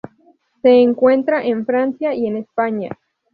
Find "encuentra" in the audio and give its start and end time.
0.81-1.45